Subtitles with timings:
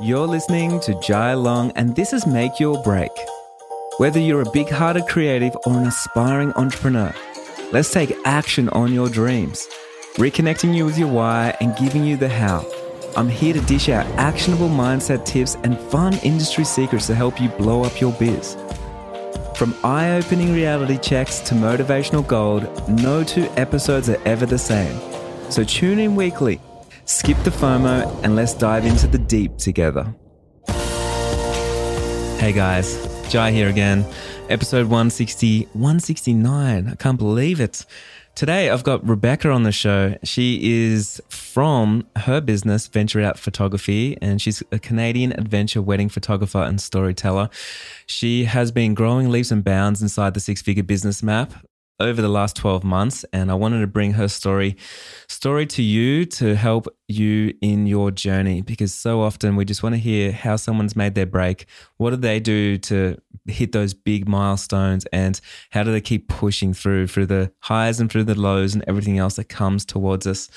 [0.00, 3.10] You're listening to Jai Long, and this is Make Your Break.
[3.98, 7.14] Whether you're a big hearted creative or an aspiring entrepreneur,
[7.72, 9.68] let's take action on your dreams,
[10.14, 12.66] reconnecting you with your why and giving you the how.
[13.16, 17.50] I'm here to dish out actionable mindset tips and fun industry secrets to help you
[17.50, 18.56] blow up your biz.
[19.54, 24.98] From eye opening reality checks to motivational gold, no two episodes are ever the same.
[25.50, 26.60] So tune in weekly,
[27.04, 30.14] skip the FOMO, and let's dive into the deep together.
[32.38, 32.96] Hey guys,
[33.28, 34.04] Jai here again.
[34.48, 36.88] Episode 160, 169.
[36.88, 37.86] I can't believe it.
[38.34, 40.16] Today, I've got Rebecca on the show.
[40.24, 46.62] She is from her business, Venture Out Photography, and she's a Canadian adventure wedding photographer
[46.62, 47.50] and storyteller.
[48.06, 51.52] She has been growing leaps and bounds inside the six figure business map
[52.02, 54.76] over the last 12 months and I wanted to bring her story
[55.28, 59.94] story to you to help you in your journey because so often we just want
[59.94, 61.66] to hear how someone's made their break
[61.96, 63.16] what do they do to
[63.46, 68.10] hit those big milestones and how do they keep pushing through through the highs and
[68.10, 70.48] through the lows and everything else that comes towards us.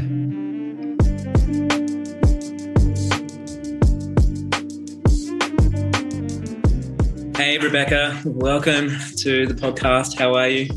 [7.36, 10.18] Hey, Rebecca, welcome to the podcast.
[10.18, 10.68] How are you?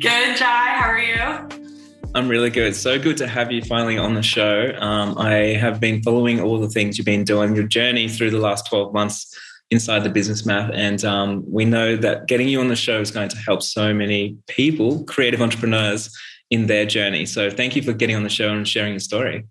[0.00, 0.74] Good, Jai.
[0.76, 1.67] How are you?
[2.14, 2.74] I'm really good.
[2.74, 4.72] So good to have you finally on the show.
[4.78, 8.38] Um, I have been following all the things you've been doing, your journey through the
[8.38, 9.36] last 12 months
[9.70, 10.70] inside the business map.
[10.72, 13.92] And um, we know that getting you on the show is going to help so
[13.92, 16.10] many people, creative entrepreneurs,
[16.50, 17.26] in their journey.
[17.26, 19.44] So thank you for getting on the show and sharing your story.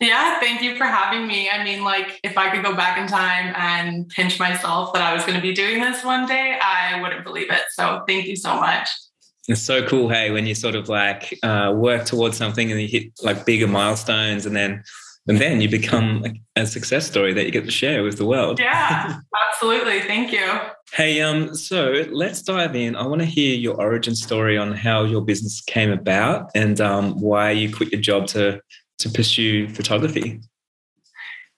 [0.00, 1.48] Yeah, thank you for having me.
[1.48, 5.14] I mean, like, if I could go back in time and pinch myself that I
[5.14, 7.62] was going to be doing this one day, I wouldn't believe it.
[7.70, 8.88] So, thank you so much.
[9.46, 12.88] It's so cool, hey, when you sort of like uh, work towards something and you
[12.88, 14.82] hit like bigger milestones, and then
[15.26, 16.24] and then you become
[16.56, 18.58] a success story that you get to share with the world.
[18.58, 19.18] Yeah,
[19.52, 20.00] absolutely.
[20.00, 20.60] Thank you.
[20.92, 22.94] Hey, um, so let's dive in.
[22.94, 27.20] I want to hear your origin story on how your business came about and um,
[27.20, 28.60] why you quit your job to
[28.98, 30.40] to pursue photography.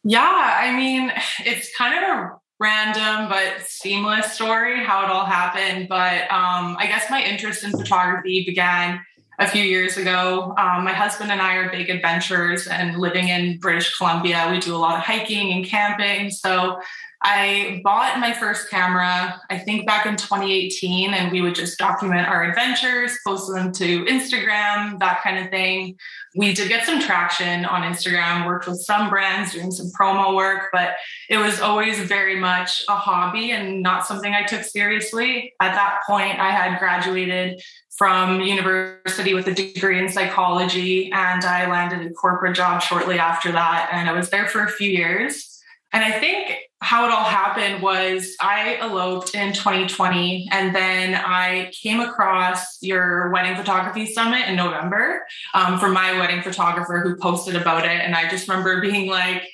[0.04, 5.88] Yeah, I mean, it's kind of a random but seamless story how it all happened.
[5.88, 9.00] But um, I guess my interest in photography began
[9.38, 10.54] a few years ago.
[10.56, 14.74] Um, my husband and I are big adventurers, and living in British Columbia, we do
[14.74, 16.30] a lot of hiking and camping.
[16.30, 16.80] So
[17.28, 22.28] I bought my first camera, I think back in 2018, and we would just document
[22.28, 25.98] our adventures, post them to Instagram, that kind of thing.
[26.36, 30.68] We did get some traction on Instagram, worked with some brands doing some promo work,
[30.72, 30.94] but
[31.28, 35.52] it was always very much a hobby and not something I took seriously.
[35.60, 37.60] At that point, I had graduated
[37.96, 43.50] from university with a degree in psychology and I landed a corporate job shortly after
[43.50, 43.88] that.
[43.92, 45.55] And I was there for a few years.
[45.96, 51.72] And I think how it all happened was I eloped in 2020 and then I
[51.72, 55.24] came across your wedding photography summit in November
[55.54, 58.02] um, from my wedding photographer who posted about it.
[58.02, 59.48] And I just remember being like,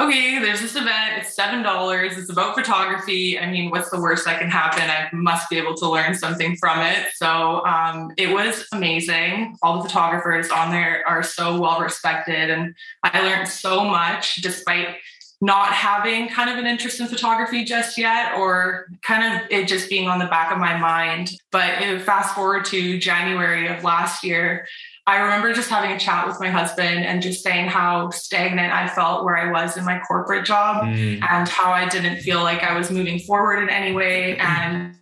[0.00, 1.18] okay, there's this event.
[1.18, 2.18] It's $7.
[2.18, 3.38] It's about photography.
[3.38, 4.88] I mean, what's the worst that can happen?
[4.88, 7.08] I must be able to learn something from it.
[7.16, 9.58] So um, it was amazing.
[9.62, 12.48] All the photographers on there are so well respected.
[12.48, 14.96] And I learned so much despite
[15.42, 19.90] not having kind of an interest in photography just yet, or kind of it just
[19.90, 21.32] being on the back of my mind.
[21.50, 24.68] But fast forward to January of last year,
[25.04, 28.86] I remember just having a chat with my husband and just saying how stagnant I
[28.86, 31.20] felt where I was in my corporate job mm.
[31.28, 34.36] and how I didn't feel like I was moving forward in any way.
[34.36, 34.96] And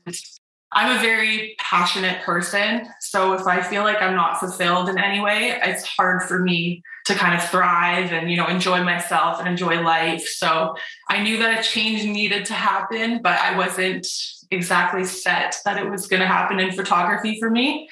[0.72, 2.88] I'm a very passionate person.
[3.00, 6.82] So if I feel like I'm not fulfilled in any way, it's hard for me
[7.10, 10.26] to kind of thrive and, you know, enjoy myself and enjoy life.
[10.26, 10.74] So
[11.08, 14.06] I knew that a change needed to happen, but I wasn't
[14.50, 17.88] exactly set that it was going to happen in photography for me.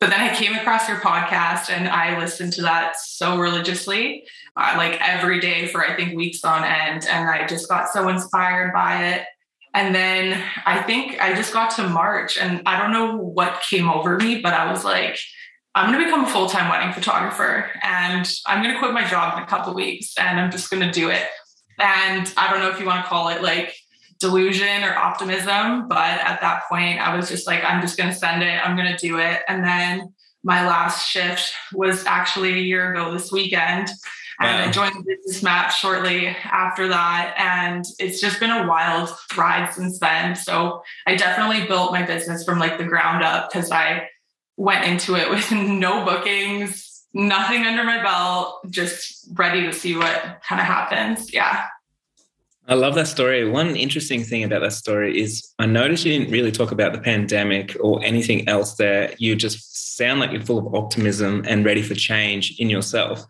[0.00, 4.24] but then I came across your podcast and I listened to that so religiously,
[4.56, 7.06] uh, like every day for I think weeks on end.
[7.06, 9.26] And I just got so inspired by it.
[9.74, 13.88] And then I think I just got to March and I don't know what came
[13.90, 15.18] over me, but I was like,
[15.74, 19.06] I'm going to become a full time wedding photographer and I'm going to quit my
[19.06, 21.26] job in a couple weeks and I'm just going to do it.
[21.78, 23.74] And I don't know if you want to call it like
[24.18, 25.88] delusion or optimism.
[25.88, 28.66] But at that point, I was just like, I'm just going to send it.
[28.66, 29.42] I'm going to do it.
[29.48, 30.12] And then
[30.42, 33.88] my last shift was actually a year ago this weekend.
[34.40, 34.68] And wow.
[34.68, 37.34] I joined the business map shortly after that.
[37.38, 40.34] And it's just been a wild ride since then.
[40.34, 44.08] So I definitely built my business from like the ground up because I
[44.60, 50.42] went into it with no bookings, nothing under my belt, just ready to see what
[50.46, 51.32] kind of happens.
[51.32, 51.64] Yeah.
[52.68, 53.48] I love that story.
[53.48, 57.00] One interesting thing about that story is I noticed you didn't really talk about the
[57.00, 59.12] pandemic or anything else there.
[59.18, 63.24] You just sound like you're full of optimism and ready for change in yourself.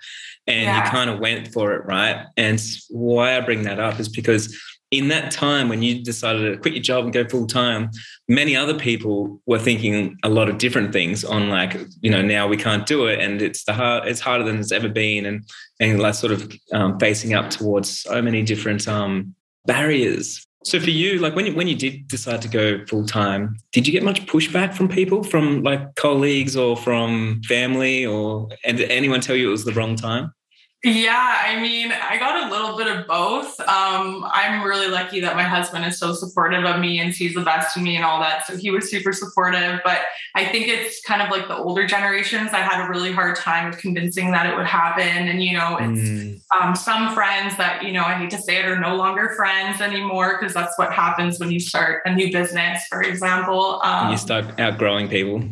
[0.47, 0.85] And yeah.
[0.85, 2.27] you kind of went for it, right?
[2.37, 2.61] And
[2.91, 4.55] why I bring that up is because
[4.91, 7.91] in that time when you decided to quit your job and go full time,
[8.29, 12.49] many other people were thinking a lot of different things on like, you know, now
[12.49, 15.45] we can't do it and it's the hard, it's harder than it's ever been, and
[15.79, 19.35] and like sort of um, facing up towards so many different um,
[19.67, 20.45] barriers.
[20.65, 23.87] So for you, like when you, when you did decide to go full time, did
[23.87, 28.91] you get much pushback from people, from like colleagues or from family, or and did
[28.91, 30.33] anyone tell you it was the wrong time?
[30.83, 33.61] Yeah, I mean, I got a little bit of both.
[33.61, 37.43] Um, I'm really lucky that my husband is so supportive of me and sees the
[37.43, 38.47] best in me and all that.
[38.47, 39.81] So he was super supportive.
[39.85, 40.01] But
[40.35, 42.53] I think it's kind of like the older generations.
[42.55, 45.29] I had a really hard time of convincing that it would happen.
[45.29, 46.41] And, you know, it's mm.
[46.59, 49.83] um, some friends that, you know, I hate to say it, are no longer friends
[49.83, 53.83] anymore because that's what happens when you start a new business, for example.
[53.85, 55.43] Um, you start outgrowing people.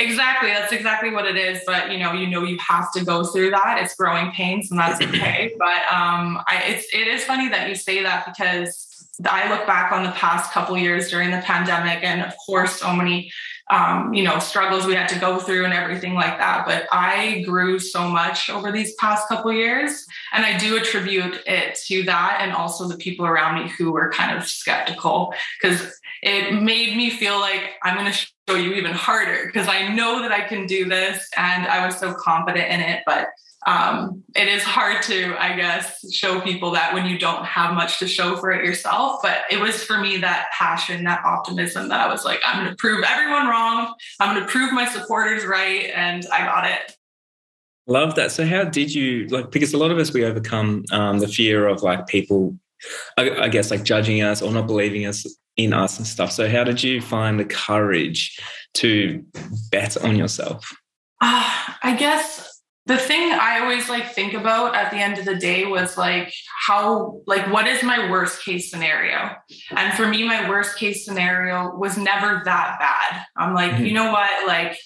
[0.00, 0.50] Exactly.
[0.50, 1.60] That's exactly what it is.
[1.66, 3.78] But you know, you know, you have to go through that.
[3.82, 5.54] It's growing pains, and that's okay.
[5.58, 9.90] But um, I, it's it is funny that you say that because I look back
[9.90, 13.32] on the past couple years during the pandemic, and of course, so many
[13.70, 16.64] um, you know struggles we had to go through and everything like that.
[16.64, 21.76] But I grew so much over these past couple years, and I do attribute it
[21.88, 25.92] to that, and also the people around me who were kind of skeptical because
[26.22, 30.22] it made me feel like I'm going to show you even harder because I know
[30.22, 33.02] that I can do this and I was so confident in it.
[33.04, 33.28] But
[33.66, 37.98] um, it is hard to, I guess, show people that when you don't have much
[37.98, 39.20] to show for it yourself.
[39.22, 42.70] But it was for me that passion, that optimism that I was like, I'm going
[42.70, 43.92] to prove everyone wrong.
[44.20, 45.90] I'm going to prove my supporters right.
[45.94, 46.96] And I got it.
[47.86, 48.30] Love that.
[48.32, 49.50] So, how did you like?
[49.50, 52.54] Because a lot of us we overcome um, the fear of like people,
[53.16, 55.24] I, I guess, like judging us or not believing us
[55.58, 56.32] in us and stuff.
[56.32, 58.38] So, how did you find the courage
[58.74, 59.22] to
[59.70, 60.72] bet on yourself?
[61.20, 61.44] Uh,
[61.82, 65.66] I guess the thing I always like think about at the end of the day
[65.66, 66.32] was like
[66.66, 69.30] how like what is my worst case scenario?
[69.76, 73.26] And for me, my worst case scenario was never that bad.
[73.36, 73.84] I'm like, mm-hmm.
[73.84, 74.78] you know what, like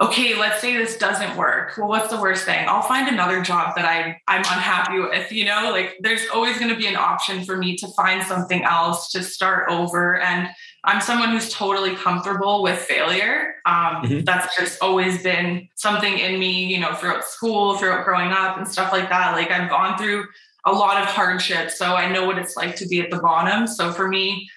[0.00, 1.76] okay, let's say this doesn't work.
[1.76, 2.66] Well, what's the worst thing?
[2.68, 5.32] I'll find another job that I, I'm unhappy with.
[5.32, 8.62] You know, like there's always going to be an option for me to find something
[8.62, 10.20] else to start over.
[10.20, 10.48] And
[10.84, 13.56] I'm someone who's totally comfortable with failure.
[13.66, 14.20] Um, mm-hmm.
[14.24, 18.68] That's just always been something in me, you know, throughout school, throughout growing up and
[18.68, 19.32] stuff like that.
[19.32, 20.26] Like I've gone through
[20.64, 21.70] a lot of hardship.
[21.70, 23.66] So I know what it's like to be at the bottom.
[23.66, 24.48] So for me,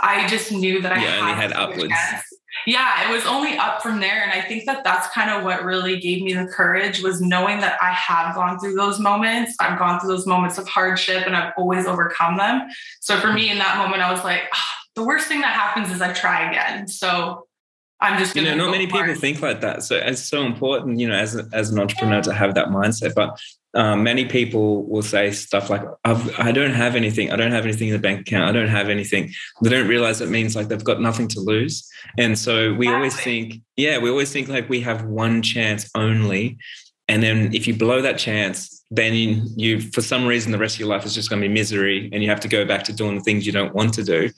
[0.00, 1.92] I just knew that I had, had upwards
[2.66, 5.64] yeah it was only up from there and i think that that's kind of what
[5.64, 9.56] really gave me the courage was knowing that i have gone through those moments.
[9.60, 12.68] I've gone through those moments of hardship and i've always overcome them.
[13.00, 15.90] So for me in that moment i was like oh, the worst thing that happens
[15.94, 16.88] is i try again.
[16.88, 17.46] So
[18.00, 21.06] i'm just you know not many people think like that so it's so important you
[21.06, 23.38] know as, a, as an entrepreneur to have that mindset but
[23.74, 27.30] um, many people will say stuff like, I don't have anything.
[27.30, 28.48] I don't have anything in the bank account.
[28.48, 29.32] I don't have anything.
[29.62, 31.88] They don't realize it means like they've got nothing to lose.
[32.18, 36.58] And so we always think, yeah, we always think like we have one chance only.
[37.08, 40.76] And then if you blow that chance, then you, you, for some reason, the rest
[40.76, 42.82] of your life is just going to be misery and you have to go back
[42.84, 44.30] to doing the things you don't want to do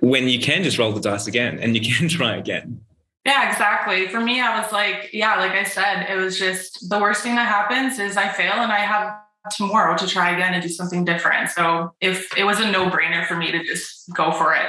[0.00, 2.80] when you can just roll the dice again and you can try again.
[3.24, 4.08] Yeah, exactly.
[4.08, 7.34] For me, I was like, yeah, like I said, it was just the worst thing
[7.34, 9.14] that happens is I fail and I have
[9.56, 11.50] tomorrow to try again and do something different.
[11.50, 14.66] So if it was a no brainer for me to just go for it.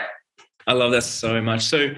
[0.67, 1.63] I love that so much.
[1.63, 1.93] So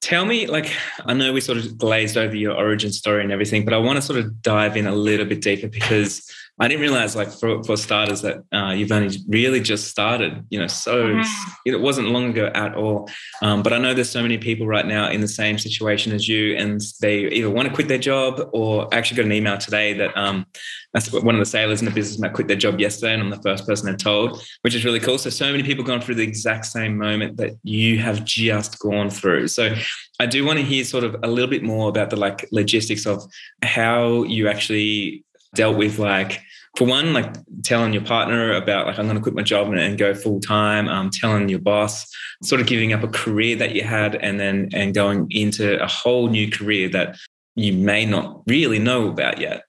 [0.00, 0.72] tell me, like,
[1.04, 3.96] I know we sort of glazed over your origin story and everything, but I want
[3.96, 6.28] to sort of dive in a little bit deeper because
[6.58, 10.58] I didn't realize, like, for, for starters, that uh, you've only really just started, you
[10.58, 11.52] know, so mm-hmm.
[11.64, 13.08] it wasn't long ago at all.
[13.42, 16.28] Um, but I know there's so many people right now in the same situation as
[16.28, 19.94] you, and they either want to quit their job or actually got an email today
[19.94, 20.46] that um,
[20.92, 23.30] that's one of the sailors in the business might quit their job yesterday, and I'm
[23.30, 25.18] the first person they're told, which is really cool.
[25.18, 29.10] So, so many people gone through the exact same moment that you have just gone
[29.10, 29.48] through.
[29.48, 29.74] So,
[30.18, 33.06] I do want to hear sort of a little bit more about the like logistics
[33.06, 33.22] of
[33.62, 36.40] how you actually dealt with like
[36.76, 39.78] for one, like telling your partner about like I'm going to quit my job and,
[39.78, 42.06] and go full time, um, telling your boss,
[42.42, 45.86] sort of giving up a career that you had, and then and going into a
[45.88, 47.16] whole new career that
[47.56, 49.64] you may not really know about yet.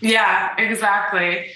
[0.00, 1.50] Yeah, exactly.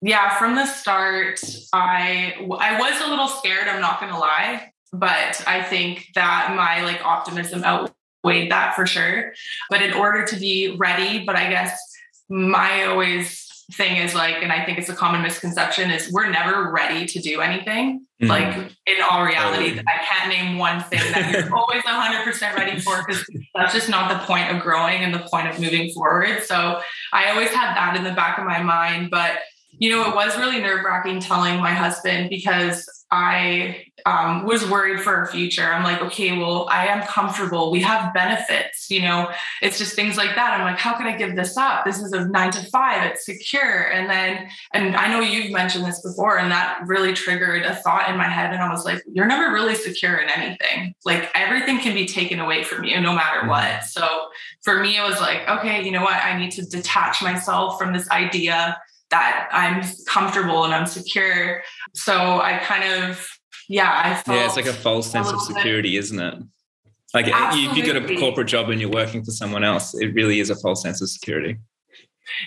[0.00, 1.40] Yeah, from the start,
[1.72, 3.68] I I was a little scared.
[3.68, 8.86] I'm not going to lie, but I think that my like optimism outweighed that for
[8.86, 9.32] sure.
[9.70, 11.78] But in order to be ready, but I guess
[12.28, 16.70] my always thing is like, and I think it's a common misconception is we're never
[16.70, 18.06] ready to do anything.
[18.22, 18.26] Mm-hmm.
[18.26, 23.02] Like in all reality, I can't name one thing that you're always 100% ready for
[23.06, 26.42] because that's just not the point of growing and the point of moving forward.
[26.44, 26.80] So
[27.12, 29.10] I always had that in the back of my mind.
[29.10, 29.38] But,
[29.72, 35.00] you know, it was really nerve wracking telling my husband because I um, was worried
[35.00, 35.64] for our future.
[35.64, 37.70] I'm like, okay, well, I am comfortable.
[37.70, 39.30] We have benefits, you know,
[39.62, 40.52] it's just things like that.
[40.52, 41.86] I'm like, how can I give this up?
[41.86, 43.90] This is a nine to five, it's secure.
[43.92, 48.10] And then, and I know you've mentioned this before, and that really triggered a thought
[48.10, 48.52] in my head.
[48.52, 50.94] And I was like, you're never really secure in anything.
[51.06, 53.48] Like everything can be taken away from you no matter mm-hmm.
[53.48, 53.84] what.
[53.84, 54.06] So
[54.62, 56.16] for me, it was like, okay, you know what?
[56.16, 58.76] I need to detach myself from this idea
[59.10, 61.62] that I'm comfortable and I'm secure.
[61.94, 63.26] So I kind of,
[63.68, 66.34] yeah, I felt yeah, it's like a false sense of security, bit, isn't it?
[67.12, 67.70] Like Absolutely.
[67.70, 70.50] if you get a corporate job and you're working for someone else, it really is
[70.50, 71.58] a false sense of security.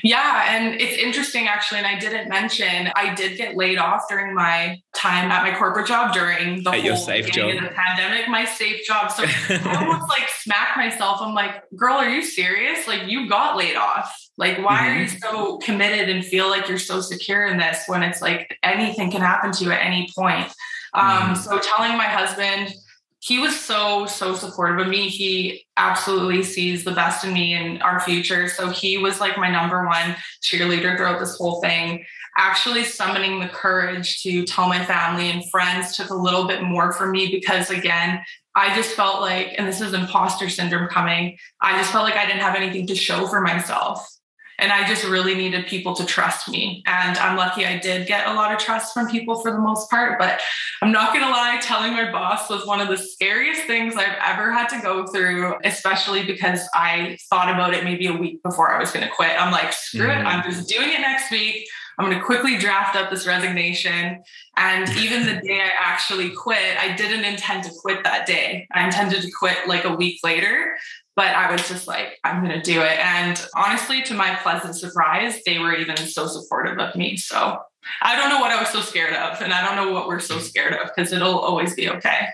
[0.03, 4.33] Yeah, and it's interesting actually, and I didn't mention I did get laid off during
[4.33, 7.55] my time at my corporate job during the at whole safe job.
[7.55, 9.11] of the pandemic, my safe job.
[9.11, 11.19] So I almost like smack myself.
[11.21, 12.87] I'm like, girl, are you serious?
[12.87, 14.11] Like you got laid off.
[14.37, 14.87] Like, why mm-hmm.
[14.87, 15.17] are you mm-hmm.
[15.19, 19.21] so committed and feel like you're so secure in this when it's like anything can
[19.21, 20.51] happen to you at any point?
[20.97, 21.35] Um, mm-hmm.
[21.35, 22.73] So telling my husband,
[23.19, 25.09] he was so so supportive of me.
[25.09, 28.47] He absolutely sees the best in me and our future.
[28.47, 32.05] So he was like my number one cheerleader throughout this whole thing.
[32.37, 36.93] Actually summoning the courage to tell my family and friends took a little bit more
[36.93, 38.21] for me because again
[38.55, 42.27] i just felt like and this is imposter syndrome coming i just felt like i
[42.27, 44.16] didn't have anything to show for myself
[44.59, 46.83] and I just really needed people to trust me.
[46.87, 49.89] And I'm lucky I did get a lot of trust from people for the most
[49.89, 50.17] part.
[50.17, 50.41] But
[50.81, 54.17] I'm not going to lie, telling my boss was one of the scariest things I've
[54.25, 58.71] ever had to go through, especially because I thought about it maybe a week before
[58.71, 59.39] I was going to quit.
[59.39, 60.19] I'm like, screw mm.
[60.19, 61.67] it, I'm just doing it next week.
[61.99, 64.21] I'm going to quickly draft up this resignation.
[64.55, 68.67] And even the day I actually quit, I didn't intend to quit that day.
[68.71, 70.75] I intended to quit like a week later
[71.17, 72.99] but I was just like, I'm going to do it.
[72.99, 77.17] And honestly, to my pleasant surprise, they were even so supportive of me.
[77.17, 77.57] So
[78.03, 79.41] I don't know what I was so scared of.
[79.41, 82.27] And I don't know what we're so scared of because it'll always be okay.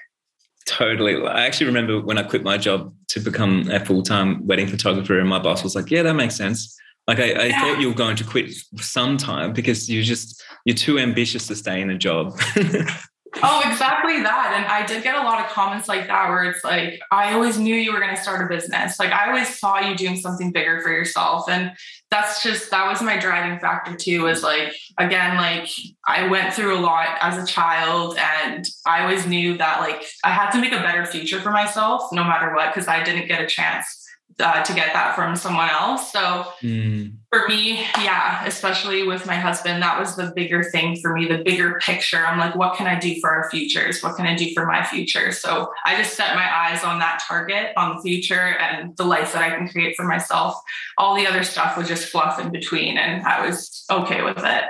[0.66, 1.26] Totally.
[1.26, 5.18] I actually remember when I quit my job to become a full time wedding photographer,
[5.18, 6.78] and my boss was like, Yeah, that makes sense.
[7.08, 7.62] Like I, I yeah.
[7.62, 11.82] thought you were going to quit sometime because you're just you're too ambitious to stay
[11.82, 12.38] in a job.
[13.42, 14.54] Oh, exactly that.
[14.56, 17.58] And I did get a lot of comments like that where it's like, I always
[17.58, 19.00] knew you were going to start a business.
[19.00, 21.50] Like, I always saw you doing something bigger for yourself.
[21.50, 21.72] And
[22.12, 25.68] that's just, that was my driving factor too, is like, again, like
[26.08, 30.30] I went through a lot as a child and I always knew that like I
[30.30, 33.42] had to make a better future for myself no matter what, because I didn't get
[33.42, 34.03] a chance
[34.40, 36.12] uh, to get that from someone else.
[36.12, 37.14] So mm.
[37.30, 41.44] for me, yeah, especially with my husband, that was the bigger thing for me, the
[41.44, 42.18] bigger picture.
[42.26, 44.02] I'm like, what can I do for our futures?
[44.02, 45.32] What can I do for my future?
[45.32, 49.34] So I just set my eyes on that target, on the future and the life
[49.34, 50.56] that I can create for myself.
[50.98, 54.64] All the other stuff was just fluff in between, and I was okay with it.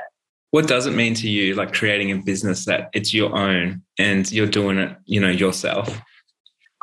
[0.51, 4.32] What does it mean to you, like creating a business that it's your own and
[4.32, 6.00] you're doing it, you know, yourself?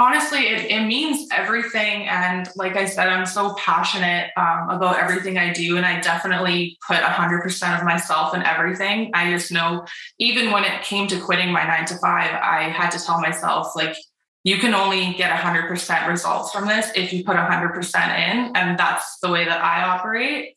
[0.01, 2.09] Honestly it, it, means everything.
[2.09, 5.77] And like i said i'm so passionate um, about everything i do.
[5.77, 9.11] And i definitely put 100% of myself in everything.
[9.15, 9.87] I just know
[10.19, 13.77] even when it came to quitting my nine to five i had to tell myself
[13.77, 13.95] like
[14.43, 18.57] you can only get 100% results from this if you put 100% in.
[18.57, 20.57] And that's the way that i operate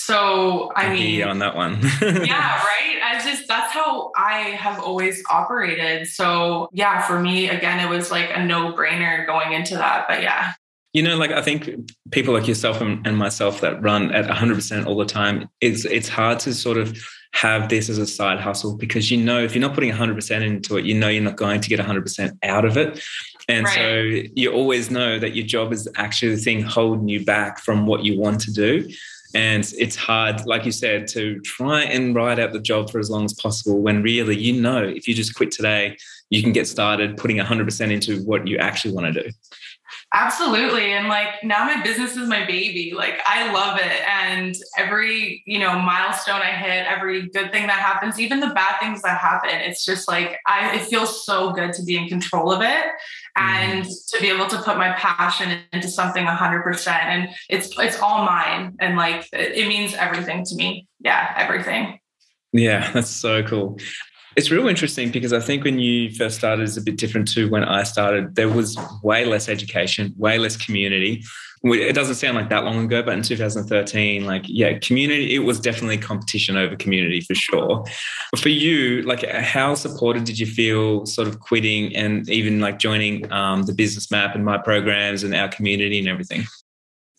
[0.00, 1.78] so I mean, on that one.
[2.02, 2.08] yeah,
[2.64, 2.98] right.
[3.02, 6.08] I just that's how I have always operated.
[6.08, 10.06] So yeah, for me, again, it was like a no brainer going into that.
[10.08, 10.54] But yeah.
[10.94, 11.68] you know, like I think
[12.12, 16.08] people like yourself and, and myself that run at 100% all the time, it's it's
[16.08, 16.98] hard to sort of
[17.32, 20.78] have this as a side hustle because you know if you're not putting 100% into
[20.78, 23.04] it, you know you're not going to get 100% out of it.
[23.48, 23.74] And right.
[23.74, 27.86] so you always know that your job is actually the thing holding you back from
[27.86, 28.88] what you want to do.
[29.34, 33.10] And it's hard, like you said, to try and ride out the job for as
[33.10, 35.96] long as possible when really you know if you just quit today,
[36.30, 39.30] you can get started putting 100% into what you actually want to do.
[40.12, 40.92] Absolutely.
[40.92, 42.92] And like now my business is my baby.
[42.96, 44.02] Like I love it.
[44.08, 48.80] And every, you know, milestone I hit, every good thing that happens, even the bad
[48.80, 52.50] things that happen, it's just like I it feels so good to be in control
[52.50, 52.86] of it
[53.36, 54.10] and mm.
[54.10, 58.74] to be able to put my passion into something 100% and it's it's all mine
[58.80, 60.88] and like it, it means everything to me.
[60.98, 62.00] Yeah, everything.
[62.52, 63.78] Yeah, that's so cool.
[64.36, 67.48] It's real interesting because I think when you first started is a bit different to
[67.48, 68.36] when I started.
[68.36, 71.24] There was way less education, way less community.
[71.62, 75.60] It doesn't sound like that long ago, but in 2013, like, yeah, community, it was
[75.60, 77.84] definitely competition over community for sure.
[78.38, 83.30] For you, like, how supported did you feel sort of quitting and even like joining
[83.30, 86.44] um, the business map and my programs and our community and everything?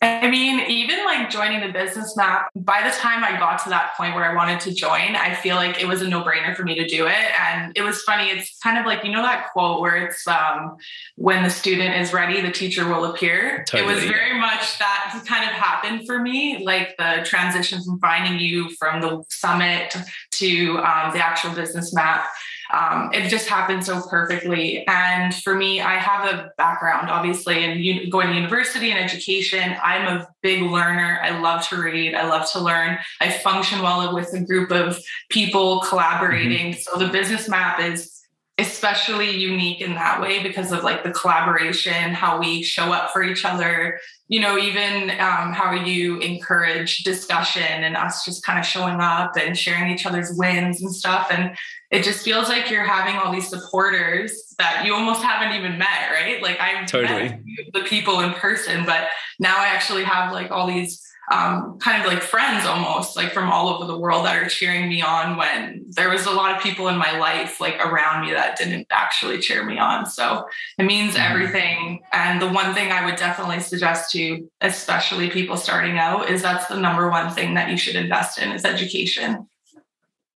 [0.04, 3.92] I mean, even like joining the business map, by the time I got to that
[3.96, 6.64] point where I wanted to join, I feel like it was a no brainer for
[6.64, 7.40] me to do it.
[7.40, 8.30] And it was funny.
[8.30, 10.78] It's kind of like, you know, that quote where it's um,
[11.18, 13.64] when the student is ready, the teacher will appear.
[13.68, 13.92] Totally.
[13.92, 18.40] It was very much that kind of happened for me, like the transition from finding
[18.40, 19.96] you from the summit
[20.32, 22.26] to um, the actual business map
[22.72, 24.86] um, it just happened so perfectly.
[24.88, 29.76] And for me, I have a background, obviously, in going to university and education.
[29.84, 31.20] I'm a big learner.
[31.22, 32.16] I love to read.
[32.16, 32.98] I love to learn.
[33.20, 34.98] I function well with a group of
[35.30, 36.74] people collaborating.
[36.74, 36.80] Mm-hmm.
[36.80, 38.21] So the business map is
[38.58, 43.24] especially unique in that way because of like the collaboration how we show up for
[43.24, 48.66] each other you know even um, how you encourage discussion and us just kind of
[48.66, 51.56] showing up and sharing each other's wins and stuff and
[51.92, 56.12] it just feels like you're having all these supporters that you almost haven't even met
[56.12, 57.30] right like i've totally.
[57.30, 57.42] met
[57.74, 59.08] the people in person but
[59.40, 63.50] now i actually have like all these um, kind of like friends almost like from
[63.50, 66.62] all over the world that are cheering me on when there was a lot of
[66.62, 70.06] people in my life like around me that didn't actually cheer me on.
[70.06, 70.46] So
[70.78, 71.32] it means mm-hmm.
[71.32, 72.02] everything.
[72.12, 76.68] And the one thing i would definitely suggest to especially people starting out is that's
[76.68, 79.48] the number one thing that you should invest in is education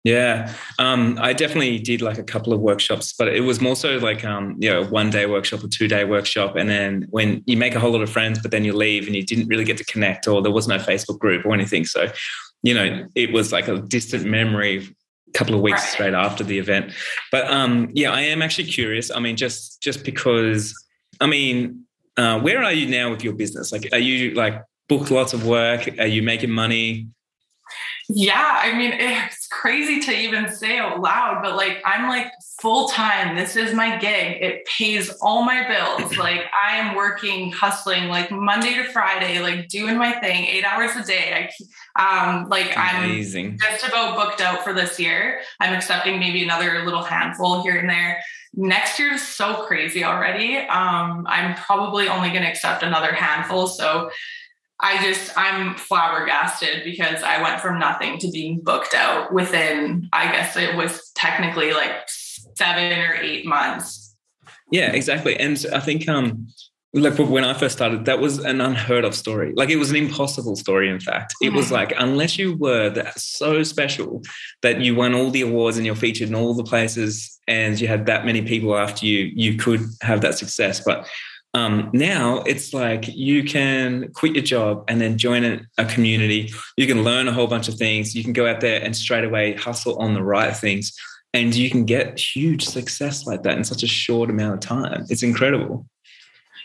[0.05, 3.99] yeah, um, I definitely did like a couple of workshops, but it was more so
[3.99, 7.57] like um, you know one day workshop or two day workshop, and then when you
[7.57, 9.77] make a whole lot of friends, but then you leave and you didn't really get
[9.77, 11.85] to connect, or there was no Facebook group or anything.
[11.85, 12.11] So,
[12.65, 14.89] you know, it was like a distant memory
[15.29, 15.91] a couple of weeks right.
[15.91, 16.93] straight after the event.
[17.31, 19.09] But um, yeah, I am actually curious.
[19.13, 20.75] I mean, just just because,
[21.21, 21.85] I mean,
[22.17, 23.71] uh, where are you now with your business?
[23.71, 25.89] Like, are you like booked lots of work?
[26.01, 27.07] Are you making money?
[28.15, 32.27] Yeah, I mean, it's crazy to even say out loud, but like, I'm like
[32.61, 33.37] full time.
[33.37, 34.43] This is my gig.
[34.43, 36.17] It pays all my bills.
[36.23, 40.95] Like, I am working, hustling, like Monday to Friday, like doing my thing, eight hours
[40.95, 41.51] a day.
[41.97, 43.59] I, um, like, Amazing.
[43.65, 45.41] I'm just about booked out for this year.
[45.59, 48.23] I'm accepting maybe another little handful here and there.
[48.55, 50.59] Next year is so crazy already.
[50.59, 53.67] Um, I'm probably only going to accept another handful.
[53.67, 54.11] So,
[54.81, 60.31] I just I'm flabbergasted because I went from nothing to being booked out within I
[60.33, 64.17] guess it was technically like 7 or 8 months.
[64.71, 65.39] Yeah, exactly.
[65.39, 66.49] And I think um
[66.95, 69.55] like when I first started, that was an unheard of story.
[69.57, 70.91] Like it was an impossible story.
[70.91, 71.57] In fact, it mm-hmm.
[71.57, 74.21] was like unless you were that so special
[74.61, 77.89] that you won all the awards and you're featured in all the places and you
[77.89, 80.81] had that many people after you, you could have that success.
[80.81, 81.09] But
[81.55, 86.51] um, now it's like you can quit your job and then join a, a, community.
[86.79, 88.15] You can learn a whole bunch of things.
[88.15, 90.97] You can go out there and straight away hustle on the right things.
[91.35, 95.05] And you can get huge success like that in such a short amount of time.
[95.11, 95.87] It's incredible.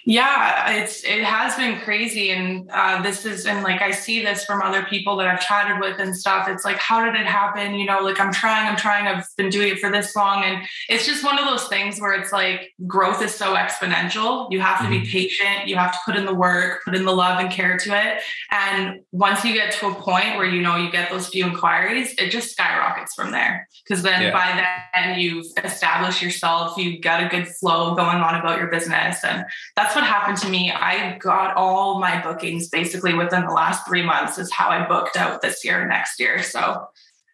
[0.08, 4.46] Yeah, it's it has been crazy, and uh, this is and like I see this
[4.46, 6.48] from other people that I've chatted with and stuff.
[6.48, 7.76] It's like, how did it happen?
[7.76, 9.06] You know, like I'm trying, I'm trying.
[9.06, 12.13] I've been doing it for this long, and it's just one of those things where
[12.13, 14.50] it's like growth is so exponential.
[14.50, 15.04] You have to mm-hmm.
[15.04, 15.67] be patient.
[15.67, 18.22] You have to put in the work, put in the love and care to it.
[18.50, 22.15] And once you get to a point where you know you get those few inquiries,
[22.17, 23.67] it just skyrockets from there.
[23.84, 24.32] Because then yeah.
[24.32, 24.56] by
[24.93, 29.43] then you've established yourself, you've got a good flow going on about your business, and
[29.76, 30.71] that's what happened to me.
[30.71, 35.17] I got all my bookings basically within the last three months, is how I booked
[35.17, 36.43] out this year and next year.
[36.43, 36.86] So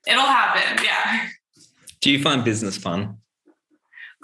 [0.08, 0.82] it'll happen.
[0.82, 1.28] Yeah.
[2.00, 3.18] Do you find business fun?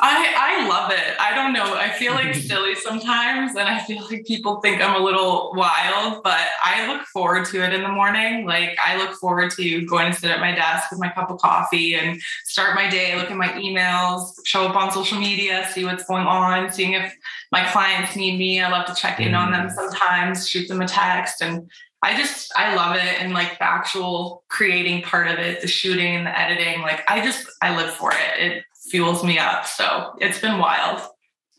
[0.01, 1.19] I, I love it.
[1.19, 1.75] I don't know.
[1.75, 6.23] I feel like silly sometimes, and I feel like people think I'm a little wild,
[6.23, 8.45] but I look forward to it in the morning.
[8.45, 11.39] Like, I look forward to going to sit at my desk with my cup of
[11.39, 15.83] coffee and start my day, look at my emails, show up on social media, see
[15.83, 17.13] what's going on, seeing if
[17.51, 18.61] my clients need me.
[18.61, 19.71] I love to check in on them mm.
[19.71, 21.41] sometimes, shoot them a text.
[21.41, 21.69] And
[22.01, 23.21] I just, I love it.
[23.21, 27.45] And like the actual creating part of it, the shooting, the editing, like, I just,
[27.61, 28.39] I live for it.
[28.39, 29.65] It, fuels me up.
[29.65, 31.01] So it's been wild.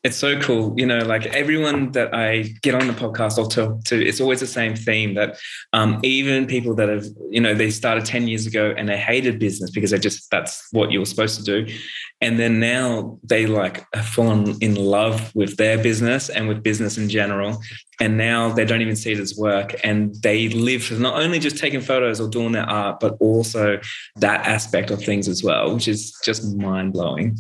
[0.03, 0.73] It's so cool.
[0.79, 4.41] You know, like everyone that I get on the podcast, I'll talk to, it's always
[4.41, 5.39] the same theme that
[5.75, 9.39] um, even people that have, you know, they started 10 years ago and they hated
[9.39, 11.75] business because they just, that's what you were supposed to do.
[12.23, 16.97] And then now they like have fallen in love with their business and with business
[16.97, 17.61] in general.
[18.01, 19.75] And now they don't even see it as work.
[19.85, 23.79] And they live for not only just taking photos or doing their art, but also
[24.17, 27.37] that aspect of things as well, which is just mind blowing.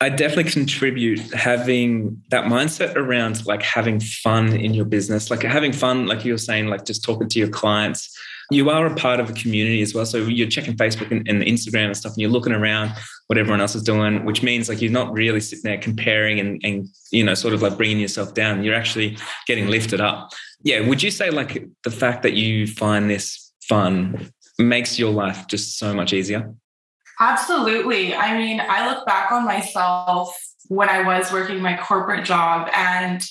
[0.00, 5.72] I definitely contribute having that mindset around like having fun in your business, like having
[5.72, 8.16] fun, like you were saying, like just talking to your clients.
[8.50, 10.06] You are a part of a community as well.
[10.06, 12.92] So you're checking Facebook and, and Instagram and stuff, and you're looking around
[13.26, 16.60] what everyone else is doing, which means like you're not really sitting there comparing and,
[16.62, 18.62] and you know, sort of like bringing yourself down.
[18.62, 20.30] You're actually getting lifted up.
[20.62, 20.86] Yeah.
[20.86, 24.30] Would you say like the fact that you find this fun
[24.60, 26.54] makes your life just so much easier?
[27.20, 28.14] Absolutely.
[28.14, 30.36] I mean, I look back on myself
[30.68, 33.22] when I was working my corporate job and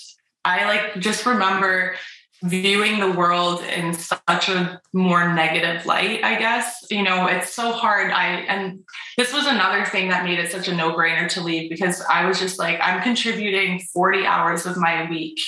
[0.44, 1.96] I like just remember
[2.44, 6.86] viewing the world in such a more negative light, I guess.
[6.92, 8.12] You know, it's so hard.
[8.12, 8.80] I and
[9.18, 12.40] this was another thing that made it such a no-brainer to leave because I was
[12.40, 15.40] just like, I'm contributing 40 hours of my week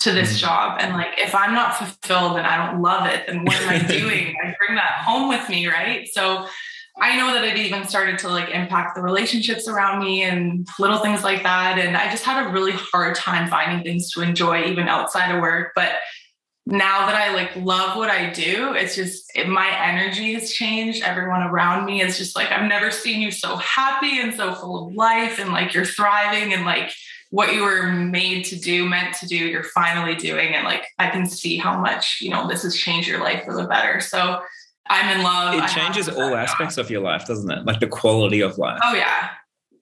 [0.00, 0.46] to this mm-hmm.
[0.46, 0.78] job.
[0.80, 3.78] And like if I'm not fulfilled and I don't love it, then what am I
[3.86, 4.34] doing?
[4.42, 6.08] I bring that home with me, right?
[6.08, 6.46] So
[7.00, 10.98] I know that it even started to like impact the relationships around me and little
[10.98, 11.78] things like that.
[11.78, 15.40] And I just had a really hard time finding things to enjoy even outside of
[15.40, 15.72] work.
[15.74, 15.92] But
[16.66, 21.02] now that I like love what I do, it's just it, my energy has changed.
[21.02, 24.88] Everyone around me is just like, I've never seen you so happy and so full
[24.88, 26.92] of life and like you're thriving and like
[27.30, 30.54] what you were made to do, meant to do, you're finally doing.
[30.54, 33.54] And like I can see how much, you know, this has changed your life for
[33.54, 34.00] the better.
[34.00, 34.40] So
[34.90, 35.54] I'm in love.
[35.54, 36.86] It changes all aspects job.
[36.86, 37.64] of your life, doesn't it?
[37.64, 38.80] Like the quality of life.
[38.82, 39.30] Oh yeah.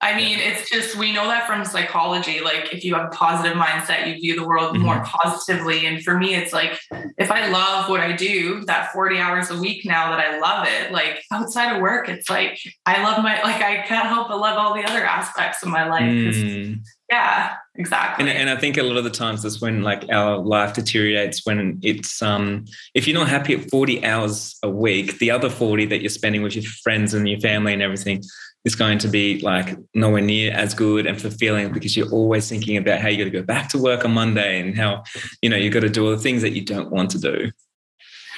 [0.03, 2.40] I mean, it's just we know that from psychology.
[2.40, 4.85] Like, if you have a positive mindset, you view the world mm-hmm.
[4.85, 5.87] more positively.
[5.87, 6.79] And for me, it's like
[7.16, 10.66] if I love what I do, that 40 hours a week now that I love
[10.69, 14.38] it, like outside of work, it's like I love my like I can't help but
[14.38, 16.03] love all the other aspects of my life.
[16.03, 16.81] Mm.
[17.11, 18.29] Yeah, exactly.
[18.29, 21.47] And, and I think a lot of the times that's when like our life deteriorates
[21.47, 22.64] when it's um
[22.95, 26.42] if you're not happy at 40 hours a week, the other 40 that you're spending
[26.42, 28.23] with your friends and your family and everything
[28.64, 32.77] is going to be like nowhere near as good and fulfilling because you're always thinking
[32.77, 35.05] about how you got to go back to work on Monday and how
[35.42, 37.53] you know you got to do all the things that you don't want to do.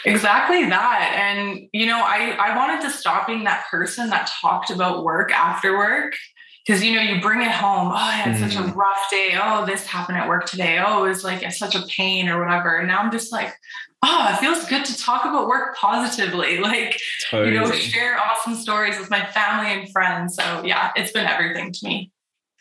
[0.05, 1.17] Exactly that.
[1.19, 5.33] And you know, I I wanted to stop being that person that talked about work
[5.33, 6.13] after work
[6.69, 8.41] because you know you bring it home oh i had mm.
[8.41, 8.77] such a mm.
[8.77, 12.29] rough day oh this happened at work today oh it was like such a pain
[12.29, 13.55] or whatever and now i'm just like
[14.05, 17.01] oh it feels good to talk about work positively like
[17.31, 17.55] totally.
[17.55, 21.73] you know share awesome stories with my family and friends so yeah it's been everything
[21.73, 22.11] to me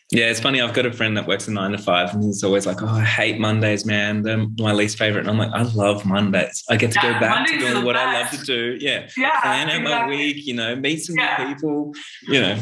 [0.10, 0.62] yeah, it's funny.
[0.62, 2.88] I've got a friend that works a nine to five, and he's always like, "Oh,
[2.88, 4.22] I hate Mondays, man.
[4.22, 6.64] They're my least favorite." And I'm like, "I love Mondays.
[6.70, 8.08] I get to yeah, go back Mondays to doing what best.
[8.08, 8.78] I love to do.
[8.80, 10.16] Yeah, yeah plan out exactly.
[10.16, 10.48] my week.
[10.48, 11.44] You know, meet some yeah.
[11.44, 11.94] new people.
[12.22, 12.58] You know,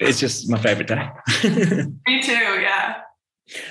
[0.00, 1.06] it's just my favorite day."
[2.06, 2.32] Me too.
[2.32, 3.02] Yeah.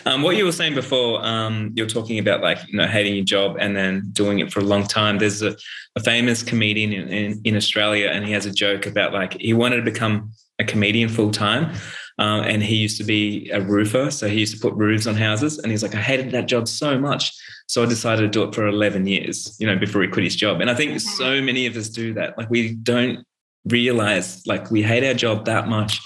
[0.05, 3.25] Um, what you were saying before, um, you're talking about like you know hating your
[3.25, 5.17] job and then doing it for a long time.
[5.17, 5.55] There's a,
[5.95, 9.53] a famous comedian in, in, in Australia, and he has a joke about like he
[9.53, 11.73] wanted to become a comedian full time,
[12.17, 14.09] um, and he used to be a roofer.
[14.09, 15.59] So he used to put roofs on houses.
[15.59, 17.33] And he's like, I hated that job so much.
[17.67, 20.35] So I decided to do it for 11 years, you know, before he quit his
[20.35, 20.61] job.
[20.61, 22.37] And I think so many of us do that.
[22.37, 23.25] Like we don't
[23.65, 25.99] realize like we hate our job that much,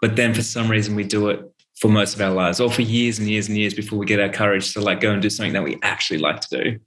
[0.00, 1.40] but then for some reason we do it
[1.78, 4.20] for most of our lives or for years and years and years before we get
[4.20, 6.78] our courage to like go and do something that we actually like to do.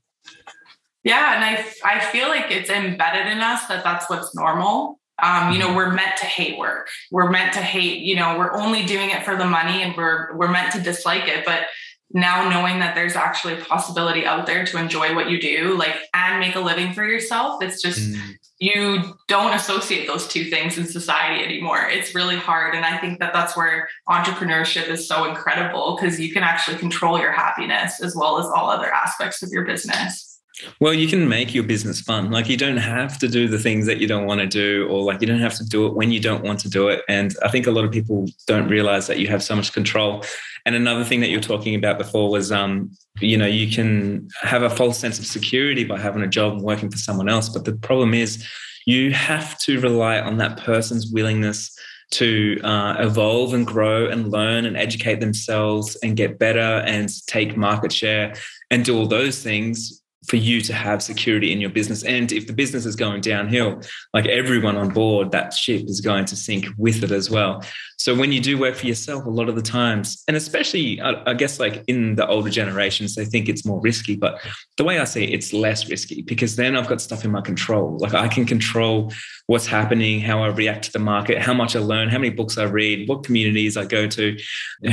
[1.03, 4.99] Yeah, and I I feel like it's embedded in us that that's what's normal.
[5.21, 5.77] Um, you know, mm-hmm.
[5.77, 6.89] we're meant to hate work.
[7.11, 10.35] We're meant to hate, you know, we're only doing it for the money and we're
[10.35, 11.45] we're meant to dislike it.
[11.45, 11.67] But
[12.11, 15.95] now knowing that there's actually a possibility out there to enjoy what you do, like
[16.13, 18.35] and make a living for yourself, it's just mm.
[18.59, 21.87] you don't associate those two things in society anymore.
[21.89, 22.75] It's really hard.
[22.75, 27.19] And I think that that's where entrepreneurship is so incredible because you can actually control
[27.19, 30.34] your happiness as well as all other aspects of your business.
[30.79, 32.31] Well, you can make your business fun.
[32.31, 35.03] Like you don't have to do the things that you don't want to do, or
[35.03, 37.03] like you don't have to do it when you don't want to do it.
[37.09, 40.23] And I think a lot of people don't realize that you have so much control.
[40.65, 44.63] And another thing that you're talking about before was, um, you know, you can have
[44.63, 47.49] a false sense of security by having a job and working for someone else.
[47.49, 48.45] But the problem is,
[48.85, 51.75] you have to rely on that person's willingness
[52.11, 57.57] to uh, evolve and grow and learn and educate themselves and get better and take
[57.57, 58.35] market share
[58.69, 62.03] and do all those things for you to have security in your business.
[62.03, 63.81] And if the business is going downhill,
[64.13, 67.63] like everyone on board, that ship is going to sink with it as well.
[67.97, 71.33] So when you do work for yourself, a lot of the times, and especially, I,
[71.33, 74.15] guess, like in the older generations, they think it's more risky.
[74.15, 74.39] But
[74.77, 77.41] the way I see it, it's less risky because then I've got stuff in my
[77.41, 77.97] control.
[77.97, 79.11] Like I can control
[79.47, 82.57] what's happening, how I react to the market, how much I learn, how many books
[82.57, 84.37] I read, what communities I go to,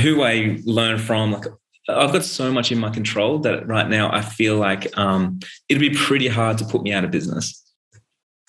[0.01, 1.33] who I learn from.
[1.33, 1.45] Like
[1.89, 5.81] I've got so much in my control that right now I feel like um, it'd
[5.81, 7.59] be pretty hard to put me out of business.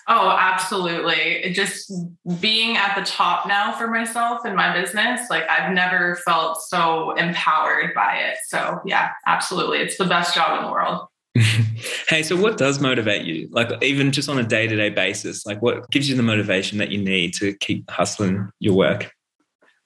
[0.07, 1.51] Oh, absolutely.
[1.51, 1.91] Just
[2.39, 7.11] being at the top now for myself in my business, like I've never felt so
[7.15, 8.37] empowered by it.
[8.47, 9.79] So, yeah, absolutely.
[9.79, 11.07] It's the best job in the world.
[12.07, 13.49] hey, so what does motivate you?
[13.51, 16.77] Like, even just on a day to day basis, like what gives you the motivation
[16.77, 19.11] that you need to keep hustling your work?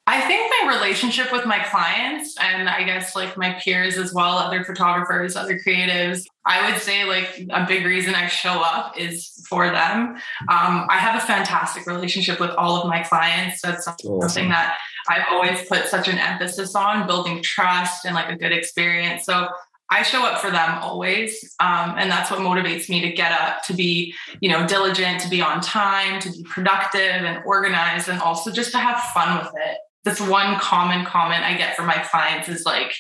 [0.10, 4.40] I think my relationship with my clients and I guess like my peers as well,
[4.40, 9.46] other photographers, other creatives, I would say like a big reason I show up is
[9.48, 10.16] for them.
[10.50, 13.62] Um, I have a fantastic relationship with all of my clients.
[13.62, 14.50] That's something awesome.
[14.50, 19.26] that I've always put such an emphasis on building trust and like a good experience.
[19.26, 19.48] So
[19.92, 21.56] I show up for them always.
[21.60, 25.30] Um, and that's what motivates me to get up, to be, you know, diligent, to
[25.30, 29.54] be on time, to be productive and organized, and also just to have fun with
[29.56, 32.94] it that's one common comment I get from my clients is like,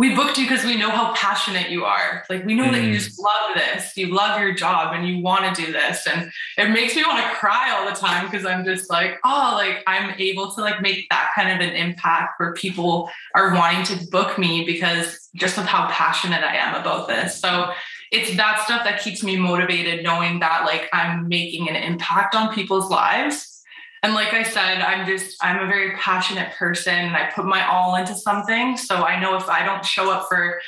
[0.00, 2.24] we booked you because we know how passionate you are.
[2.30, 2.72] Like we know mm.
[2.72, 2.94] that you mm.
[2.94, 6.06] just love this, you love your job and you want to do this.
[6.06, 9.52] And it makes me want to cry all the time because I'm just like, oh,
[9.56, 13.84] like I'm able to like make that kind of an impact where people are wanting
[13.94, 17.38] to book me because just of how passionate I am about this.
[17.38, 17.70] So
[18.10, 22.54] it's that stuff that keeps me motivated, knowing that like I'm making an impact on
[22.54, 23.49] people's lives
[24.02, 27.66] and like I said, I'm just, I'm a very passionate person and I put my
[27.66, 28.76] all into something.
[28.76, 30.60] So I know if I don't show up for